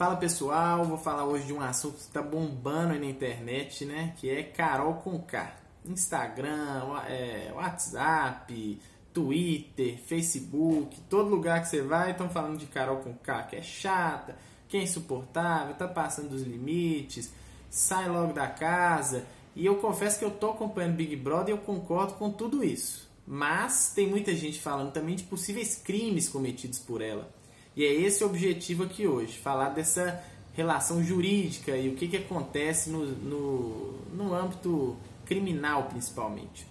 [0.00, 4.14] Fala pessoal, vou falar hoje de um assunto que está bombando aí na internet, né?
[4.16, 5.54] Que é Carol com K.
[5.84, 8.80] Instagram, é, WhatsApp,
[9.12, 13.62] Twitter, Facebook, todo lugar que você vai estão falando de Carol com K, que é
[13.62, 14.38] chata,
[14.70, 17.30] que é insuportável, tá passando dos limites,
[17.68, 19.26] sai logo da casa.
[19.54, 23.06] E eu confesso que eu tô acompanhando Big Brother e eu concordo com tudo isso.
[23.26, 27.38] Mas tem muita gente falando também de possíveis crimes cometidos por ela.
[27.76, 30.22] E é esse o objetivo aqui hoje, falar dessa
[30.54, 36.66] relação jurídica e o que, que acontece no, no, no âmbito criminal principalmente.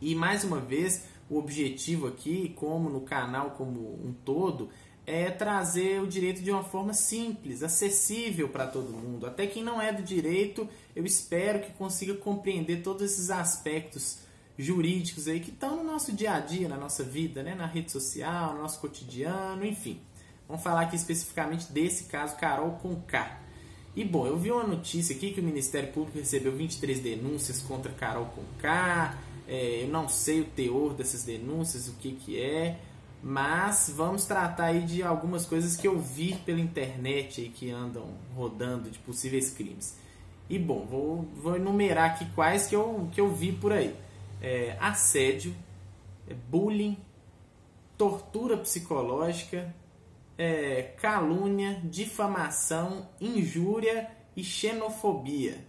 [0.00, 4.68] E mais uma vez, o objetivo aqui, como no canal como um todo,
[5.06, 9.26] é trazer o direito de uma forma simples, acessível para todo mundo.
[9.26, 14.18] Até quem não é do direito, eu espero que consiga compreender todos esses aspectos
[14.58, 17.56] jurídicos aí que estão nosso dia a dia, na nossa vida, né?
[17.56, 20.00] na rede social, no nosso cotidiano, enfim.
[20.46, 23.36] Vamos falar aqui especificamente desse caso Carol com K.
[23.96, 27.90] E bom, eu vi uma notícia aqui que o Ministério Público recebeu 23 denúncias contra
[27.90, 29.18] Carol com K.
[29.48, 32.78] É, eu não sei o teor dessas denúncias, o que, que é,
[33.20, 38.06] mas vamos tratar aí de algumas coisas que eu vi pela internet aí que andam
[38.36, 39.96] rodando de possíveis crimes.
[40.48, 43.96] E bom, vou, vou enumerar aqui quais que eu, que eu vi por aí
[44.40, 45.54] é, assédio,
[46.34, 46.98] bullying,
[47.96, 49.74] tortura psicológica,
[50.36, 55.66] é, calúnia, difamação, injúria e xenofobia.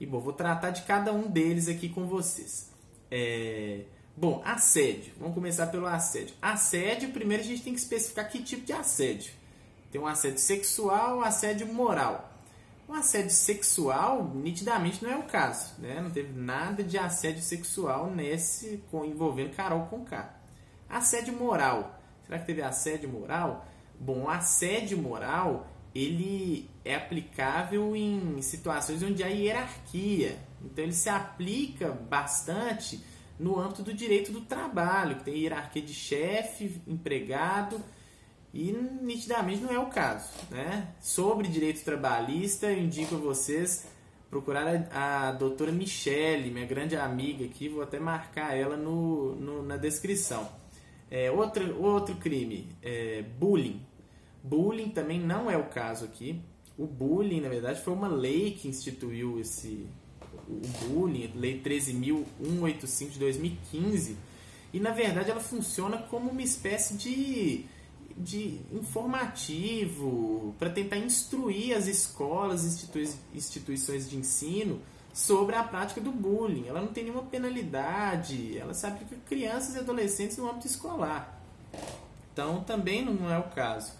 [0.00, 2.70] E bom, vou tratar de cada um deles aqui com vocês.
[3.10, 3.84] É,
[4.16, 5.12] bom, assédio.
[5.18, 6.34] Vamos começar pelo assédio.
[6.40, 9.32] Assédio, primeiro a gente tem que especificar que tipo de assédio.
[9.92, 12.29] Tem um assédio sexual, um assédio moral.
[12.90, 15.74] O assédio sexual, nitidamente, não é o caso.
[15.78, 16.00] Né?
[16.00, 20.28] Não teve nada de assédio sexual nesse envolvendo Carol com K.
[20.88, 22.02] Assédio moral.
[22.26, 23.64] Será que teve assédio moral?
[23.96, 30.36] Bom, o assédio moral ele é aplicável em situações onde há hierarquia.
[30.60, 33.04] Então ele se aplica bastante
[33.38, 37.80] no âmbito do direito do trabalho, que tem hierarquia de chefe, empregado
[38.52, 40.30] e nitidamente não é o caso.
[40.50, 40.88] Né?
[41.00, 43.86] Sobre direito trabalhista, eu indico a vocês
[44.28, 49.62] procurar a, a doutora Michele, minha grande amiga aqui, vou até marcar ela no, no
[49.62, 50.48] na descrição.
[51.10, 53.80] É, outro, outro crime, é, bullying.
[54.42, 56.40] Bullying também não é o caso aqui.
[56.78, 59.86] O bullying, na verdade, foi uma lei que instituiu esse
[60.48, 64.16] o bullying, Lei 13.185 de 2015.
[64.72, 67.64] E na verdade ela funciona como uma espécie de
[68.20, 74.80] de informativo para tentar instruir as escolas, institui instituições de ensino
[75.12, 76.68] sobre a prática do bullying.
[76.68, 81.40] Ela não tem nenhuma penalidade, ela se aplica a crianças e adolescentes no âmbito escolar.
[82.32, 83.92] Então também não é o caso.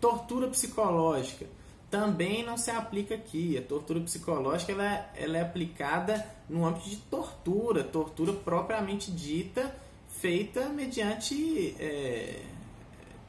[0.00, 1.46] Tortura psicológica
[1.90, 3.56] também não se aplica aqui.
[3.56, 9.74] A tortura psicológica ela, é, ela é aplicada no âmbito de tortura, tortura propriamente dita,
[10.08, 12.42] feita mediante é,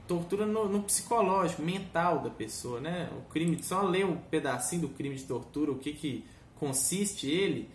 [0.07, 3.09] tortura no, no, psicológico, mental da pessoa, né?
[3.17, 6.25] O crime, só ler um pedacinho do crime de tortura, o que, que
[6.55, 7.69] consiste ele,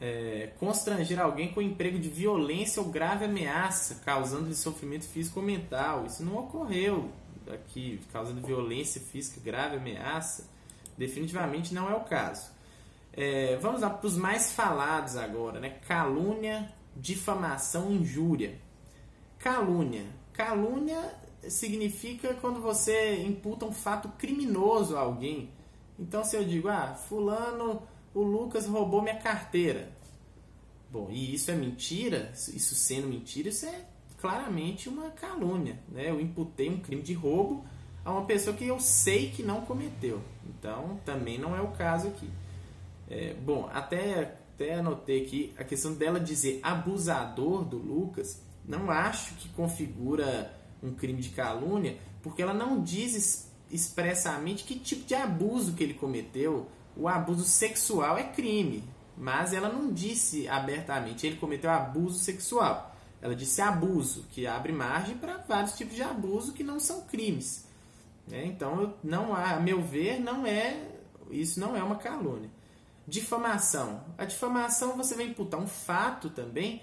[0.00, 6.06] é, constranger alguém com emprego de violência ou grave ameaça, causando-lhe sofrimento físico ou mental.
[6.06, 7.10] Isso não ocorreu
[7.52, 10.48] aqui, causando violência física, grave ameaça.
[10.96, 12.50] Definitivamente não é o caso.
[13.12, 15.78] É, vamos lá para os mais falados agora, né?
[15.86, 18.58] Calúnia, difamação, injúria.
[19.38, 20.04] Calúnia.
[20.32, 21.14] Calúnia
[21.48, 25.50] significa quando você imputa um fato criminoso a alguém.
[25.98, 27.82] Então, se eu digo, ah, Fulano,
[28.14, 29.90] o Lucas roubou minha carteira.
[30.90, 32.32] Bom, e isso é mentira?
[32.32, 33.84] Isso sendo mentira, isso é
[34.18, 35.78] claramente uma calúnia.
[35.88, 36.10] Né?
[36.10, 37.64] Eu imputei um crime de roubo
[38.04, 40.22] a uma pessoa que eu sei que não cometeu.
[40.46, 42.30] Então, também não é o caso aqui.
[43.08, 48.40] É, bom, até, até anotei aqui a questão dela dizer abusador do Lucas.
[48.64, 50.52] Não acho que configura
[50.82, 55.94] um crime de calúnia, porque ela não diz expressamente que tipo de abuso que ele
[55.94, 56.68] cometeu.
[56.96, 58.82] O abuso sexual é crime,
[59.16, 62.94] mas ela não disse abertamente ele cometeu abuso sexual.
[63.20, 67.66] Ela disse abuso, que abre margem para vários tipos de abuso que não são crimes.
[68.26, 68.44] Né?
[68.46, 70.92] Então, não há, a meu ver, não é
[71.30, 72.50] isso não é uma calúnia.
[73.06, 74.04] Difamação.
[74.18, 76.82] A difamação você vai imputar um fato também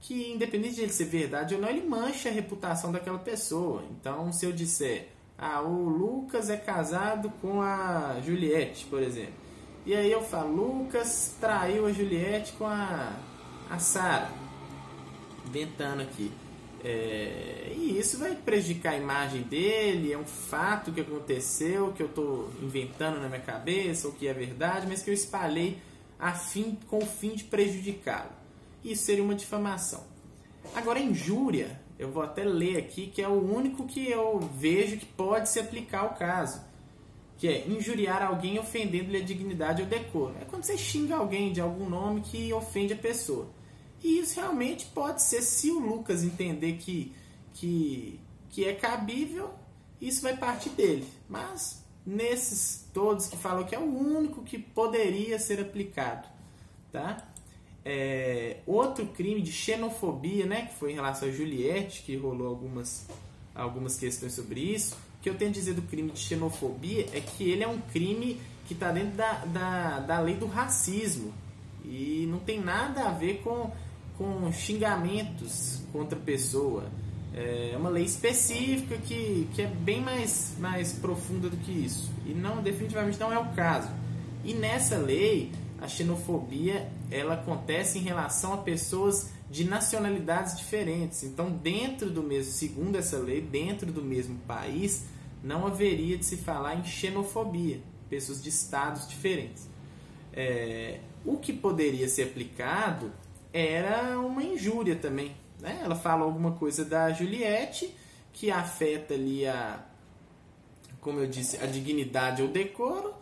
[0.00, 3.84] que independente de ele ser verdade ou não, ele mancha a reputação daquela pessoa.
[3.90, 5.08] Então, se eu disser,
[5.38, 9.34] ah, o Lucas é casado com a Juliette, por exemplo.
[9.86, 13.12] E aí eu falo, Lucas traiu a Juliette com a,
[13.70, 14.30] a Sara.
[15.46, 16.30] Inventando aqui.
[16.82, 22.06] É, e isso vai prejudicar a imagem dele, é um fato que aconteceu, que eu
[22.06, 25.78] estou inventando na minha cabeça, ou que é verdade, mas que eu espalhei
[26.18, 28.39] a fim, com o fim de prejudicá-lo.
[28.84, 30.04] Isso seria uma difamação.
[30.74, 35.06] Agora, injúria, eu vou até ler aqui, que é o único que eu vejo que
[35.06, 36.62] pode se aplicar ao caso.
[37.36, 40.34] Que é injuriar alguém ofendendo-lhe a dignidade ou decoro.
[40.40, 43.48] É quando você xinga alguém de algum nome que ofende a pessoa.
[44.02, 47.14] E isso realmente pode ser, se o Lucas entender que,
[47.52, 48.18] que,
[48.48, 49.50] que é cabível,
[50.00, 51.06] isso vai partir dele.
[51.28, 56.28] Mas nesses todos que falam que é o único que poderia ser aplicado.
[56.90, 57.29] Tá?
[57.84, 63.06] É, outro crime de xenofobia, né, que foi em relação a Juliette, que rolou algumas,
[63.54, 64.94] algumas questões sobre isso.
[65.18, 67.80] O que eu tenho a dizer do crime de xenofobia é que ele é um
[67.80, 71.32] crime que está dentro da, da, da lei do racismo
[71.84, 73.70] e não tem nada a ver com
[74.20, 76.84] com xingamentos contra a pessoa.
[77.32, 82.10] É uma lei específica que, que é bem mais, mais profunda do que isso.
[82.26, 83.88] E não definitivamente não é o caso.
[84.44, 85.50] E nessa lei,
[85.80, 91.24] a xenofobia ela acontece em relação a pessoas de nacionalidades diferentes.
[91.24, 95.06] Então, dentro do mesmo, segundo essa lei, dentro do mesmo país,
[95.42, 99.68] não haveria de se falar em xenofobia, pessoas de estados diferentes.
[100.32, 103.12] É, o que poderia ser aplicado
[103.52, 105.34] era uma injúria também.
[105.58, 105.80] Né?
[105.82, 107.94] Ela fala alguma coisa da Juliette
[108.32, 109.84] que afeta ali a,
[111.00, 113.14] como eu disse, a dignidade ou decoro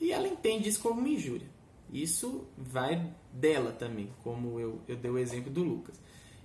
[0.00, 1.53] e ela entende isso como uma injúria.
[1.94, 5.94] Isso vai dela também, como eu, eu dei o exemplo do Lucas.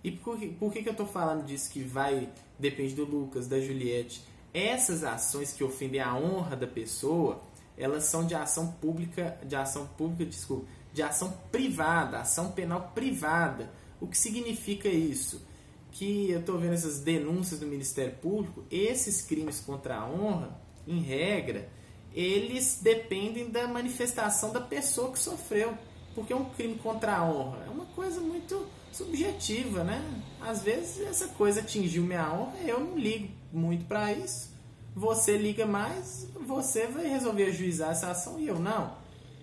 [0.03, 2.29] E por, por que, que eu estou falando disso que vai,
[2.59, 4.23] depende do Lucas, da Juliette?
[4.53, 7.41] Essas ações que ofendem a honra da pessoa,
[7.75, 13.71] elas são de ação pública, de ação pública, desculpa, de ação privada, ação penal privada.
[13.99, 15.43] O que significa isso?
[15.91, 20.99] Que eu estou vendo essas denúncias do Ministério Público, esses crimes contra a honra, em
[21.01, 21.69] regra,
[22.13, 25.77] eles dependem da manifestação da pessoa que sofreu.
[26.15, 30.03] Porque um crime contra a honra é uma coisa muito subjetiva, né?
[30.41, 34.49] Às vezes essa coisa atingiu minha honra, eu não ligo muito para isso.
[34.95, 38.97] Você liga mais, você vai resolver ajuizar essa ação e eu não.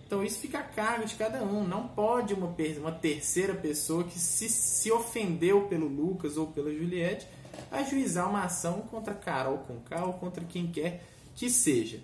[0.07, 1.67] Então isso fica a cargo de cada um.
[1.67, 7.27] Não pode uma, uma terceira pessoa que se, se ofendeu pelo Lucas ou pela Juliette
[7.71, 11.05] ajuizar uma ação contra Carol com ou contra quem quer
[11.35, 12.01] que seja.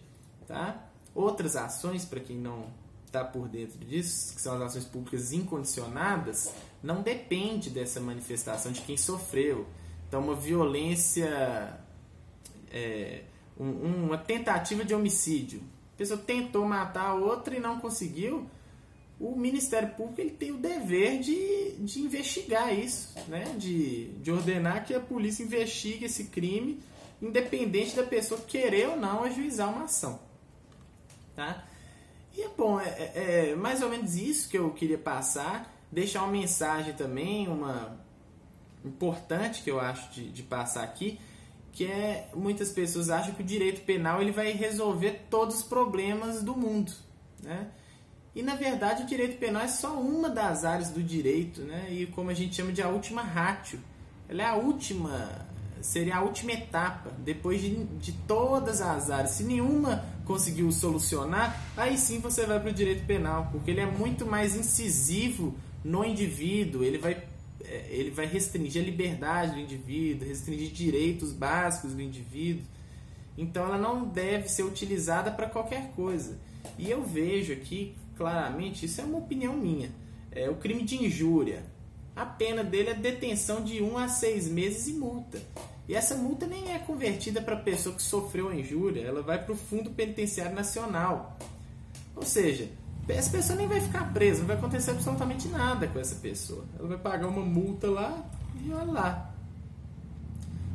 [0.53, 0.89] Tá?
[1.15, 2.67] Outras ações, para quem não
[3.07, 6.53] está por dentro disso, que são as ações públicas incondicionadas,
[6.83, 9.67] não depende dessa manifestação de quem sofreu.
[10.09, 11.79] Então, uma violência,
[12.71, 13.23] é,
[13.59, 15.63] um, uma tentativa de homicídio
[15.95, 18.47] a pessoa tentou matar a outra e não conseguiu,
[19.21, 23.55] o Ministério Público ele tem o dever de, de investigar isso, né?
[23.59, 26.81] de, de ordenar que a polícia investigue esse crime,
[27.21, 30.19] independente da pessoa querer ou não ajuizar uma ação.
[31.35, 31.65] Tá?
[32.37, 36.23] E é bom, é, é, é mais ou menos isso que eu queria passar, deixar
[36.23, 37.99] uma mensagem também, uma
[38.85, 41.21] importante que eu acho de, de passar aqui,
[41.73, 46.43] que é muitas pessoas acham que o direito penal ele vai resolver todos os problemas
[46.43, 46.93] do mundo,
[47.43, 47.69] né?
[48.35, 51.89] E na verdade o direito penal é só uma das áreas do direito, né?
[51.91, 53.79] E como a gente chama de a última ratio,
[54.29, 55.47] ela é a última,
[55.83, 59.33] seria a última etapa depois de, de todas as áreas.
[59.33, 63.87] Se nenhuma conseguiu solucionar, aí sim você vai para o direito penal, porque ele é
[63.87, 67.23] muito mais incisivo no indivíduo, ele vai
[67.65, 72.65] é, ele vai restringir a liberdade do indivíduo, restringir direitos básicos do indivíduo.
[73.37, 76.39] Então ela não deve ser utilizada para qualquer coisa.
[76.79, 79.91] E eu vejo aqui claramente, isso é uma opinião minha,
[80.31, 81.65] é o crime de injúria.
[82.15, 85.41] A pena dele é detenção de 1 um a 6 meses e multa.
[85.89, 89.43] E essa multa nem é convertida para a pessoa que sofreu a injúria, ela vai
[89.43, 91.37] para o Fundo Penitenciário Nacional.
[92.15, 92.71] Ou seja,
[93.09, 96.65] essa pessoa nem vai ficar presa, não vai acontecer absolutamente nada com essa pessoa.
[96.79, 98.25] Ela vai pagar uma multa lá
[98.65, 99.35] e olha lá.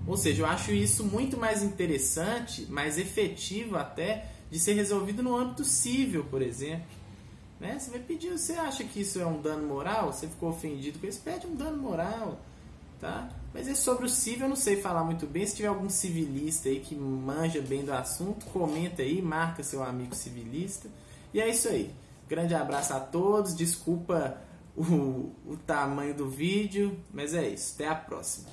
[0.06, 5.36] Ou seja, eu acho isso muito mais interessante, mais efetivo até, de ser resolvido no
[5.36, 6.86] âmbito civil, por exemplo.
[7.60, 7.78] Né?
[7.80, 10.14] Você vai pedir, você acha que isso é um dano moral?
[10.14, 11.22] Você ficou ofendido com isso?
[11.22, 12.40] Pede um dano moral.
[13.00, 13.30] Tá?
[13.54, 15.46] Mas é sobre o civil, eu não sei falar muito bem.
[15.46, 20.16] Se tiver algum civilista aí que manja bem do assunto, comenta aí, marca seu amigo
[20.16, 20.90] civilista.
[21.34, 21.94] E é isso aí.
[22.28, 23.56] Grande abraço a todos.
[23.56, 24.38] Desculpa
[24.76, 27.76] o, o tamanho do vídeo, mas é isso.
[27.76, 28.50] Até a próxima.